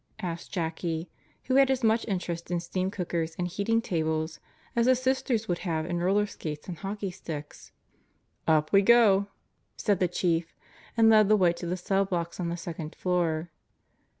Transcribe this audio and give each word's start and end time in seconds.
asked 0.23 0.51
Jackie, 0.51 1.11
who 1.43 1.53
had 1.57 1.69
as 1.69 1.83
much 1.83 2.07
interest 2.07 2.49
in 2.49 2.59
steam 2.59 2.89
cookers 2.89 3.35
and 3.35 3.47
heating 3.47 3.83
tables 3.83 4.39
as 4.75 4.87
the 4.87 4.95
Sisters 4.95 5.47
would 5.47 5.59
have 5.59 5.85
in 5.85 5.99
roller 6.01 6.25
skates 6.25 6.67
and 6.67 6.79
hockey 6.79 7.11
sticks. 7.11 7.71
12 8.47 8.47
God 8.47 8.47
Goes 8.47 8.47
to 8.47 8.49
Murderer's 8.49 8.49
Row 8.49 8.57
"Up 8.57 8.73
we 8.73 8.81
go," 8.81 9.27
said 9.77 9.99
the 9.99 10.07
Chief 10.07 10.55
and 10.97 11.07
led 11.11 11.29
the 11.29 11.37
way 11.37 11.53
to 11.53 11.67
the 11.67 11.77
cell 11.77 12.05
blocks 12.05 12.39
on 12.39 12.49
the 12.49 12.57
second 12.57 12.95
floor. 12.95 13.51